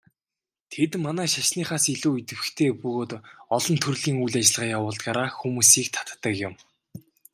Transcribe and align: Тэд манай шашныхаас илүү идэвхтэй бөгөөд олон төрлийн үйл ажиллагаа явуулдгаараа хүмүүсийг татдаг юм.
Тэд 0.71 0.91
манай 1.05 1.27
шашныхаас 1.33 1.85
илүү 1.93 2.13
идэвхтэй 2.21 2.69
бөгөөд 2.81 3.11
олон 3.55 3.75
төрлийн 3.83 4.17
үйл 4.23 4.35
ажиллагаа 4.41 4.73
явуулдгаараа 4.77 5.29
хүмүүсийг 5.39 5.87
татдаг 5.95 6.33
юм. 6.47 6.53